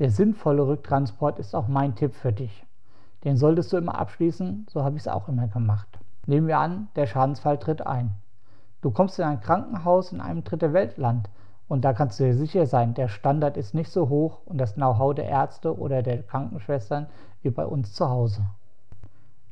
Der 0.00 0.10
sinnvolle 0.10 0.66
Rücktransport 0.66 1.38
ist 1.38 1.54
auch 1.54 1.68
mein 1.68 1.94
Tipp 1.94 2.14
für 2.14 2.32
dich. 2.32 2.66
Den 3.24 3.36
solltest 3.36 3.72
du 3.72 3.76
immer 3.76 3.98
abschließen, 3.98 4.66
so 4.68 4.84
habe 4.84 4.96
ich 4.96 5.02
es 5.02 5.08
auch 5.08 5.28
immer 5.28 5.48
gemacht. 5.48 5.88
Nehmen 6.26 6.46
wir 6.46 6.58
an, 6.58 6.88
der 6.96 7.06
Schadensfall 7.06 7.58
tritt 7.58 7.86
ein. 7.86 8.14
Du 8.80 8.90
kommst 8.90 9.18
in 9.18 9.24
ein 9.24 9.40
Krankenhaus 9.40 10.12
in 10.12 10.20
einem 10.20 10.44
dritte 10.44 10.72
Weltland 10.72 11.28
und 11.68 11.84
da 11.84 11.92
kannst 11.92 12.18
du 12.18 12.24
dir 12.24 12.34
sicher 12.34 12.66
sein, 12.66 12.94
der 12.94 13.08
Standard 13.08 13.56
ist 13.58 13.74
nicht 13.74 13.92
so 13.92 14.08
hoch 14.08 14.40
und 14.46 14.58
das 14.58 14.74
Know-how 14.74 15.14
der 15.14 15.26
Ärzte 15.26 15.78
oder 15.78 16.02
der 16.02 16.22
Krankenschwestern 16.22 17.06
wie 17.42 17.50
bei 17.50 17.66
uns 17.66 17.92
zu 17.92 18.08
Hause. 18.08 18.42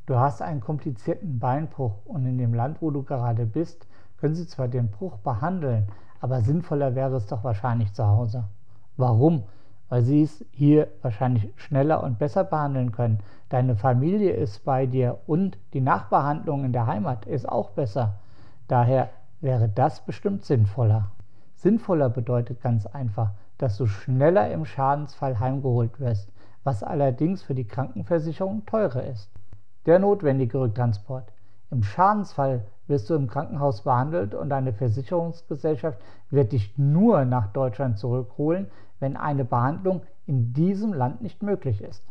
Du 0.06 0.16
hast 0.16 0.40
einen 0.40 0.61
komplizierten 0.61 1.38
Beinbruch 1.38 1.94
und 2.06 2.25
in 2.26 2.38
dem 2.38 2.54
Land, 2.54 2.80
wo 2.80 2.90
du 2.90 3.02
gerade 3.02 3.44
bist, 3.44 3.87
können 4.18 4.35
sie 4.35 4.46
zwar 4.46 4.68
den 4.68 4.90
Bruch 4.90 5.18
behandeln, 5.18 5.88
aber 6.20 6.40
sinnvoller 6.40 6.94
wäre 6.94 7.16
es 7.16 7.26
doch 7.26 7.44
wahrscheinlich 7.44 7.92
zu 7.92 8.06
Hause. 8.06 8.44
Warum? 8.96 9.42
Weil 9.88 10.02
sie 10.02 10.23
es 10.23 10.44
hier 10.52 10.88
wahrscheinlich 11.02 11.52
schneller 11.56 12.02
und 12.02 12.18
besser 12.18 12.44
behandeln 12.44 12.92
können. 12.92 13.20
Deine 13.50 13.76
Familie 13.76 14.32
ist 14.32 14.64
bei 14.64 14.87
dir 14.87 15.18
und 15.26 15.58
die 15.75 15.80
Nachbehandlung 15.82 16.64
in 16.64 16.73
der 16.73 16.87
Heimat 16.87 17.26
ist 17.26 17.49
auch 17.49 17.70
besser. 17.70 18.14
Daher 18.68 19.11
wäre 19.40 19.68
das 19.68 20.00
bestimmt 20.00 20.44
sinnvoller. 20.44 21.11
Sinnvoller 21.66 22.11
bedeutet 22.11 22.62
ganz 22.62 22.87
einfach, 22.87 23.32
dass 23.58 23.76
du 23.76 23.87
schneller 23.87 24.52
im 24.52 24.66
Schadensfall 24.66 25.40
heimgeholt 25.40 25.99
wirst, 25.99 26.30
was 26.62 26.85
allerdings 26.85 27.42
für 27.42 27.56
die 27.56 27.66
Krankenversicherung 27.66 28.64
teurer 28.66 29.02
ist. 29.02 29.32
Der 29.85 29.99
notwendige 29.99 30.61
Rücktransport. 30.61 31.32
Im 31.73 31.82
Schadensfall 31.82 32.64
wirst 32.87 33.11
du 33.11 33.14
im 33.14 33.26
Krankenhaus 33.26 33.82
behandelt 33.82 34.32
und 34.32 34.50
deine 34.50 34.75
Versicherungsgesellschaft 34.75 35.99
wird 36.30 36.52
dich 36.52 36.78
nur 36.78 37.25
nach 37.25 37.49
Deutschland 37.49 37.99
zurückholen, 37.99 38.68
wenn 39.00 39.16
eine 39.16 39.44
Behandlung 39.44 40.02
in 40.25 40.52
diesem 40.52 40.92
Land 40.92 41.20
nicht 41.20 41.42
möglich 41.42 41.82
ist. 41.82 42.04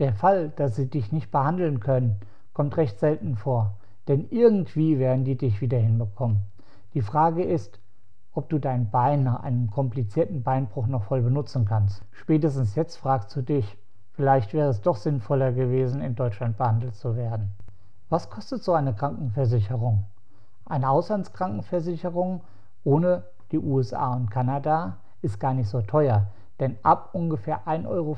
Der 0.00 0.14
Fall, 0.14 0.48
dass 0.56 0.74
sie 0.74 0.90
dich 0.90 1.12
nicht 1.12 1.30
behandeln 1.30 1.78
können, 1.78 2.18
kommt 2.54 2.76
recht 2.76 2.98
selten 2.98 3.36
vor, 3.36 3.76
denn 4.08 4.26
irgendwie 4.30 4.98
werden 4.98 5.24
die 5.24 5.36
dich 5.36 5.60
wieder 5.60 5.78
hinbekommen. 5.78 6.38
Die 6.92 7.02
Frage 7.02 7.44
ist, 7.44 7.78
ob 8.36 8.50
du 8.50 8.58
dein 8.58 8.90
Bein 8.90 9.22
nach 9.22 9.42
einem 9.42 9.70
komplizierten 9.70 10.42
Beinbruch 10.42 10.86
noch 10.86 11.04
voll 11.04 11.22
benutzen 11.22 11.64
kannst. 11.64 12.02
Spätestens 12.12 12.74
jetzt 12.74 12.96
fragst 12.96 13.34
du 13.34 13.42
dich, 13.42 13.78
vielleicht 14.12 14.52
wäre 14.52 14.68
es 14.68 14.82
doch 14.82 14.96
sinnvoller 14.96 15.52
gewesen, 15.52 16.02
in 16.02 16.14
Deutschland 16.14 16.58
behandelt 16.58 16.94
zu 16.94 17.16
werden. 17.16 17.52
Was 18.10 18.28
kostet 18.30 18.62
so 18.62 18.74
eine 18.74 18.94
Krankenversicherung? 18.94 20.04
Eine 20.66 20.90
Auslandskrankenversicherung 20.90 22.42
ohne 22.84 23.24
die 23.52 23.58
USA 23.58 24.14
und 24.14 24.30
Kanada 24.30 24.98
ist 25.22 25.40
gar 25.40 25.54
nicht 25.54 25.68
so 25.68 25.80
teuer, 25.80 26.26
denn 26.60 26.76
ab 26.82 27.10
ungefähr 27.14 27.66
1,25 27.66 27.86
Euro 27.86 28.16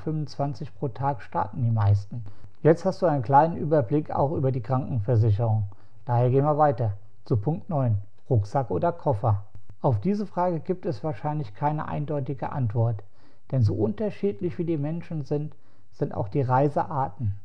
pro 0.79 0.89
Tag 0.89 1.23
starten 1.23 1.63
die 1.63 1.71
meisten. 1.71 2.25
Jetzt 2.63 2.85
hast 2.85 3.03
du 3.03 3.07
einen 3.07 3.23
kleinen 3.23 3.57
Überblick 3.57 4.11
auch 4.11 4.33
über 4.33 4.51
die 4.51 4.63
Krankenversicherung. 4.63 5.69
Daher 6.05 6.31
gehen 6.31 6.45
wir 6.45 6.59
weiter 6.59 6.95
zu 7.25 7.37
Punkt 7.37 7.69
9. 7.69 7.99
Rucksack 8.29 8.71
oder 8.71 8.93
Koffer. 8.93 9.48
Auf 9.81 10.01
diese 10.01 10.27
Frage 10.27 10.59
gibt 10.59 10.87
es 10.87 11.05
wahrscheinlich 11.05 11.55
keine 11.55 11.87
eindeutige 11.87 12.51
Antwort, 12.51 13.05
denn 13.53 13.63
so 13.63 13.75
unterschiedlich 13.75 14.59
wie 14.59 14.65
die 14.65 14.77
Menschen 14.77 15.25
sind, 15.25 15.55
sind 15.93 16.13
auch 16.13 16.29
die 16.29 16.43
Reisearten 16.43 17.39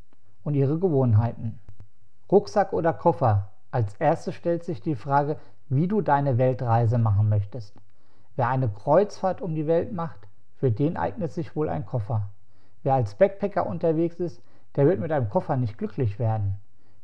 und 0.43 0.55
ihre 0.55 0.79
Gewohnheiten. 0.79 1.59
Rucksack 2.31 2.73
oder 2.73 2.91
Koffer? 2.91 3.49
Als 3.69 3.93
erstes 3.95 4.33
stellt 4.33 4.63
sich 4.63 4.81
die 4.81 4.95
Frage, 4.95 5.37
wie 5.69 5.87
du 5.87 6.01
deine 6.01 6.39
Weltreise 6.39 6.97
machen 6.97 7.29
möchtest. 7.29 7.75
Wer 8.35 8.47
eine 8.47 8.67
Kreuzfahrt 8.67 9.39
um 9.41 9.53
die 9.53 9.67
Welt 9.67 9.93
macht, 9.93 10.27
für 10.55 10.71
den 10.71 10.97
eignet 10.97 11.31
sich 11.31 11.55
wohl 11.55 11.69
ein 11.69 11.85
Koffer. 11.85 12.29
Wer 12.81 12.95
als 12.95 13.13
Backpacker 13.13 13.67
unterwegs 13.67 14.19
ist, 14.19 14.41
der 14.75 14.87
wird 14.87 14.99
mit 14.99 15.11
einem 15.11 15.29
Koffer 15.29 15.55
nicht 15.55 15.77
glücklich 15.77 16.17
werden. 16.17 16.55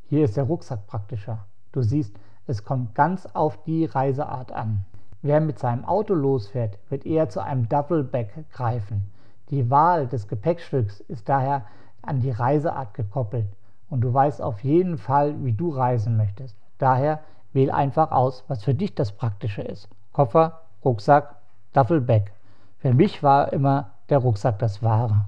Hier 0.08 0.26
ist 0.26 0.38
der 0.38 0.46
Rucksack 0.46 0.88
praktischer. 0.88 1.46
Du 1.72 1.84
siehst, 1.84 2.16
es 2.48 2.64
kommt 2.64 2.96
ganz 2.96 3.28
auf 3.28 3.62
die 3.64 3.86
Reiseart 3.86 4.52
an. 4.52 4.86
Wer 5.22 5.42
mit 5.42 5.60
seinem 5.60 5.84
Auto 5.84 6.14
losfährt, 6.14 6.80
wird 6.90 7.06
eher 7.06 7.28
zu 7.28 7.42
einem 7.42 7.68
Doubleback 7.68 8.50
greifen. 8.52 9.12
Die 9.50 9.70
Wahl 9.70 10.08
des 10.08 10.30
Gepäckstücks 10.30 11.02
ist 11.02 11.28
daher 11.28 11.66
an 12.02 12.22
die 12.22 12.32
Reiseart 12.32 12.94
gekoppelt 12.94 13.48
und 13.90 14.02
du 14.02 14.14
weißt 14.14 14.42
auf 14.42 14.64
jeden 14.64 14.98
Fall, 14.98 15.44
wie 15.44 15.52
du 15.52 15.72
reisen 15.72 16.16
möchtest. 16.16 16.56
Daher 16.78 17.20
wähl 17.52 17.70
einfach 17.70 18.12
aus, 18.12 18.46
was 18.48 18.64
für 18.64 18.74
dich 18.74 18.96
das 18.96 19.12
Praktische 19.12 19.62
ist. 19.62 19.90
Koffer, 20.14 20.62
Rucksack, 20.86 21.36
Duffelbag. 21.74 22.32
Für 22.78 22.94
mich 22.94 23.22
war 23.22 23.52
immer 23.52 23.92
der 24.10 24.20
Rucksack 24.20 24.60
das 24.60 24.82
Wahre. 24.82 25.26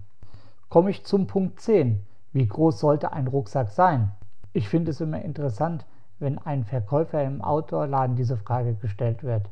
Komme 0.70 0.92
ich 0.92 1.06
zum 1.06 1.28
Punkt 1.28 1.60
10. 1.60 2.02
Wie 2.32 2.48
groß 2.48 2.80
sollte 2.80 3.12
ein 3.12 3.28
Rucksack 3.28 3.72
sein? 3.72 4.14
Ich 4.54 4.70
finde 4.70 4.92
es 4.92 5.02
immer 5.02 5.22
interessant, 5.22 5.86
wenn 6.20 6.38
ein 6.38 6.64
Verkäufer 6.64 7.22
im 7.24 7.42
Outdoor-Laden 7.42 8.16
diese 8.16 8.38
Frage 8.38 8.76
gestellt 8.76 9.24
wird. 9.24 9.50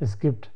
Es 0.00 0.20
gibt 0.20 0.52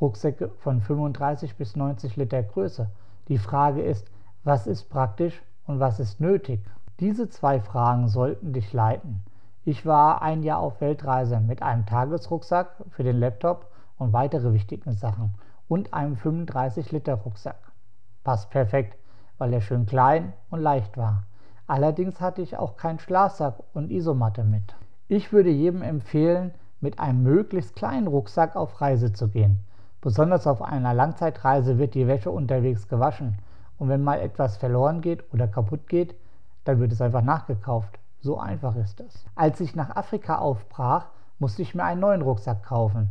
Rucksäcke 0.00 0.48
von 0.60 0.80
35 0.80 1.56
bis 1.56 1.76
90 1.76 2.16
Liter 2.16 2.42
Größe. 2.42 2.88
Die 3.28 3.36
Frage 3.36 3.82
ist, 3.82 4.10
was 4.44 4.66
ist 4.66 4.88
praktisch 4.88 5.42
und 5.66 5.78
was 5.78 6.00
ist 6.00 6.20
nötig? 6.20 6.64
Diese 6.98 7.28
zwei 7.28 7.60
Fragen 7.60 8.08
sollten 8.08 8.54
dich 8.54 8.72
leiten. 8.72 9.22
Ich 9.66 9.84
war 9.84 10.22
ein 10.22 10.42
Jahr 10.42 10.60
auf 10.60 10.80
Weltreise 10.80 11.38
mit 11.40 11.62
einem 11.62 11.84
Tagesrucksack 11.84 12.76
für 12.88 13.02
den 13.02 13.18
Laptop 13.18 13.70
und 13.98 14.14
weitere 14.14 14.54
wichtige 14.54 14.92
Sachen 14.92 15.34
und 15.68 15.92
einem 15.92 16.16
35 16.16 16.90
Liter 16.90 17.14
Rucksack. 17.14 17.72
Passt 18.24 18.48
perfekt, 18.48 18.98
weil 19.36 19.52
er 19.52 19.60
schön 19.60 19.84
klein 19.84 20.32
und 20.48 20.60
leicht 20.60 20.96
war. 20.96 21.24
Allerdings 21.66 22.22
hatte 22.22 22.40
ich 22.40 22.56
auch 22.56 22.78
keinen 22.78 22.98
Schlafsack 22.98 23.62
und 23.74 23.90
Isomatte 23.90 24.44
mit. 24.44 24.74
Ich 25.08 25.30
würde 25.32 25.50
jedem 25.50 25.82
empfehlen, 25.82 26.54
mit 26.80 26.98
einem 26.98 27.22
möglichst 27.22 27.76
kleinen 27.76 28.06
Rucksack 28.06 28.56
auf 28.56 28.80
Reise 28.80 29.12
zu 29.12 29.28
gehen. 29.28 29.60
Besonders 30.00 30.46
auf 30.46 30.62
einer 30.62 30.94
Langzeitreise 30.94 31.78
wird 31.78 31.94
die 31.94 32.06
Wäsche 32.06 32.30
unterwegs 32.30 32.88
gewaschen 32.88 33.38
und 33.78 33.88
wenn 33.88 34.02
mal 34.02 34.20
etwas 34.20 34.56
verloren 34.56 35.00
geht 35.00 35.24
oder 35.32 35.48
kaputt 35.48 35.88
geht, 35.88 36.14
dann 36.64 36.80
wird 36.80 36.92
es 36.92 37.00
einfach 37.00 37.22
nachgekauft. 37.22 37.98
So 38.20 38.38
einfach 38.38 38.76
ist 38.76 39.00
es. 39.00 39.24
Als 39.34 39.60
ich 39.60 39.76
nach 39.76 39.94
Afrika 39.94 40.38
aufbrach, 40.38 41.06
musste 41.38 41.62
ich 41.62 41.74
mir 41.74 41.84
einen 41.84 42.00
neuen 42.00 42.22
Rucksack 42.22 42.64
kaufen. 42.64 43.10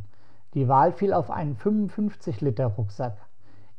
Die 0.54 0.68
Wahl 0.68 0.92
fiel 0.92 1.14
auf 1.14 1.32
einen 1.32 1.56
55 1.56 2.42
Liter 2.42 2.68
Rucksack, 2.68 3.18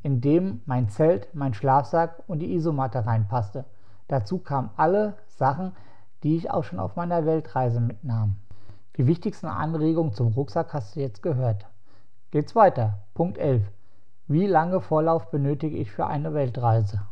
in 0.03 0.21
dem 0.21 0.63
mein 0.65 0.89
Zelt, 0.89 1.29
mein 1.35 1.55
Schlafsack 1.55 2.23
und 2.27 2.39
die 2.39 2.55
Isomatte 2.55 3.05
reinpasste. 3.05 3.65
Dazu 4.07 4.39
kamen 4.39 4.71
alle 4.77 5.15
Sachen, 5.27 5.73
die 6.23 6.37
ich 6.37 6.51
auch 6.51 6.65
schon 6.65 6.79
auf 6.79 6.97
meiner 6.97 7.27
Weltreise 7.27 7.81
mitnahm. 7.81 8.37
Die 8.99 9.07
wichtigsten 9.07 9.47
Anregungen 9.47 10.13
zum 10.13 10.33
Rucksack 10.33 10.75
hast 10.75 10.97
du 10.97 11.01
jetzt 11.01 11.23
gehört. 11.23 11.67
Geht's 12.33 12.57
weiter. 12.57 12.99
Punkt 13.15 13.39
11. 13.39 13.63
Wie 14.27 14.45
lange 14.45 14.81
Vorlauf 14.81 15.31
benötige 15.31 15.77
ich 15.77 15.93
für 15.93 16.09
eine 16.09 16.35
Weltreise? 16.35 17.03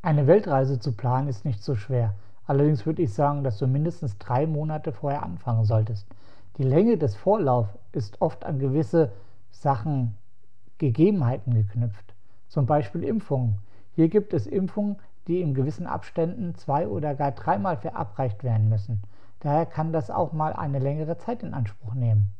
Eine 0.00 0.26
Weltreise 0.26 0.80
zu 0.80 0.92
planen 0.92 1.28
ist 1.28 1.44
nicht 1.44 1.62
so 1.62 1.74
schwer. 1.74 2.14
Allerdings 2.46 2.86
würde 2.86 3.02
ich 3.02 3.12
sagen, 3.12 3.44
dass 3.44 3.58
du 3.58 3.66
mindestens 3.66 4.16
drei 4.16 4.46
Monate 4.46 4.90
vorher 4.90 5.22
anfangen 5.22 5.66
solltest. 5.66 6.06
Die 6.56 6.62
Länge 6.62 6.96
des 6.96 7.14
Vorlaufs 7.14 7.76
ist 7.92 8.22
oft 8.22 8.46
an 8.46 8.58
gewisse 8.58 9.12
Sachen, 9.50 10.14
Gegebenheiten 10.78 11.52
geknüpft. 11.52 12.14
Zum 12.48 12.64
Beispiel 12.64 13.04
Impfungen. 13.04 13.58
Hier 13.94 14.08
gibt 14.08 14.32
es 14.32 14.46
Impfungen, 14.46 14.96
die 15.26 15.42
in 15.42 15.52
gewissen 15.52 15.86
Abständen 15.86 16.54
zwei 16.54 16.88
oder 16.88 17.14
gar 17.14 17.32
dreimal 17.32 17.76
verabreicht 17.76 18.42
werden 18.44 18.70
müssen. 18.70 19.02
Daher 19.40 19.66
kann 19.66 19.92
das 19.92 20.10
auch 20.10 20.32
mal 20.32 20.52
eine 20.52 20.78
längere 20.78 21.16
Zeit 21.18 21.42
in 21.42 21.54
Anspruch 21.54 21.94
nehmen. 21.94 22.32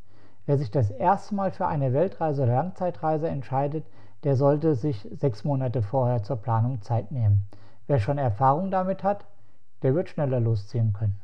Wer 0.46 0.58
sich 0.58 0.70
das 0.70 0.90
erste 0.90 1.34
Mal 1.34 1.50
für 1.50 1.66
eine 1.66 1.92
Weltreise 1.92 2.42
oder 2.42 2.54
Langzeitreise 2.54 3.28
entscheidet, 3.28 3.84
der 4.24 4.34
sollte 4.34 4.74
sich 4.74 5.06
sechs 5.12 5.44
Monate 5.44 5.82
vorher 5.82 6.22
zur 6.22 6.36
Planung 6.36 6.82
Zeit 6.82 7.12
nehmen. 7.12 7.44
Wer 7.86 7.98
schon 7.98 8.18
Erfahrung 8.18 8.70
damit 8.70 9.04
hat, 9.04 9.26
der 9.82 9.94
wird 9.94 10.08
schneller 10.08 10.40
losziehen 10.40 10.92
können. 10.92 11.20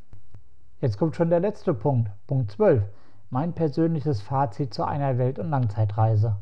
Jetzt 0.80 0.98
kommt 0.98 1.16
schon 1.16 1.30
der 1.30 1.40
letzte 1.40 1.74
Punkt, 1.74 2.10
Punkt 2.26 2.52
12, 2.52 2.84
mein 3.30 3.52
persönliches 3.52 4.22
Fazit 4.22 4.74
zu 4.74 4.84
einer 4.84 5.18
Welt- 5.18 5.38
und 5.38 5.50
Langzeitreise. 5.50 6.36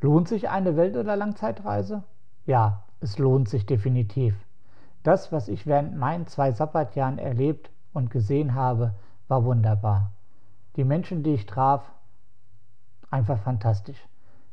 Lohnt 0.00 0.28
sich 0.28 0.50
eine 0.50 0.76
Welt- 0.76 0.96
oder 0.96 1.16
Langzeitreise? 1.16 2.02
Ja, 2.44 2.82
es 3.00 3.18
lohnt 3.18 3.48
sich 3.48 3.64
definitiv. 3.64 4.34
Das, 5.02 5.32
was 5.32 5.48
ich 5.48 5.66
während 5.66 5.96
meinen 5.96 6.26
zwei 6.26 6.52
Sabbatjahren 6.52 7.18
erlebt 7.18 7.70
und 7.94 8.10
gesehen 8.10 8.54
habe, 8.54 8.92
war 9.28 9.44
wunderbar. 9.44 10.10
Die 10.76 10.84
Menschen, 10.84 11.22
die 11.22 11.32
ich 11.32 11.46
traf, 11.46 11.90
einfach 13.10 13.38
fantastisch. 13.38 13.96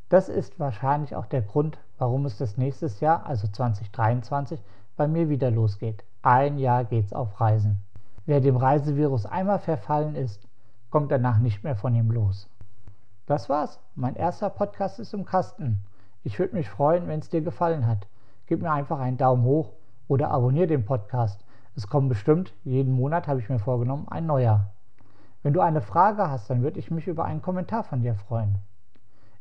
Das 0.08 0.30
ist 0.30 0.60
wahrscheinlich 0.60 1.16
auch 1.16 1.26
der 1.26 1.42
Grund, 1.42 1.78
warum 1.98 2.26
es 2.26 2.38
das 2.38 2.56
nächstes 2.56 3.02
Jahr, 3.02 3.26
also 3.26 3.48
2023, 3.48 4.62
bei 4.96 5.10
mir 5.10 5.28
wieder 5.28 5.52
losgeht. 5.52 6.06
Ein 6.22 6.58
Jahr 6.58 6.86
geht's 6.86 7.12
auf 7.12 7.42
Reisen. 7.42 7.78
Wer 8.26 8.40
dem 8.40 8.56
Reisevirus 8.56 9.26
einmal 9.26 9.60
verfallen 9.60 10.16
ist, 10.16 10.48
kommt 10.90 11.12
danach 11.12 11.40
nicht 11.40 11.66
mehr 11.66 11.76
von 11.76 11.94
ihm 11.96 12.12
los. 12.12 12.48
Das 13.26 13.50
war's. 13.50 13.80
Mein 13.96 14.16
erster 14.16 14.50
Podcast 14.50 15.00
ist 15.00 15.14
im 15.14 15.26
Kasten. 15.26 15.84
Ich 16.24 16.40
würde 16.40 16.56
mich 16.56 16.70
freuen, 16.70 17.08
wenn 17.08 17.20
es 17.20 17.30
dir 17.30 17.42
gefallen 17.42 17.86
hat 17.88 18.08
gib 18.52 18.62
mir 18.62 18.72
einfach 18.74 19.00
einen 19.00 19.16
Daumen 19.16 19.46
hoch 19.46 19.72
oder 20.10 20.30
abonniere 20.30 20.68
den 20.68 20.84
Podcast. 20.84 21.42
Es 21.76 21.88
kommen 21.88 22.10
bestimmt, 22.10 22.54
jeden 22.64 22.94
Monat 22.94 23.28
habe 23.28 23.40
ich 23.40 23.50
mir 23.50 23.60
vorgenommen, 23.60 24.08
ein 24.10 24.26
neuer. 24.26 24.72
Wenn 25.44 25.54
du 25.54 25.62
eine 25.62 25.82
Frage 25.82 26.30
hast, 26.30 26.50
dann 26.50 26.62
würde 26.62 26.80
ich 26.80 26.92
mich 26.92 27.08
über 27.08 27.26
einen 27.26 27.42
Kommentar 27.42 27.84
von 27.84 28.02
dir 28.02 28.16
freuen. 28.16 28.58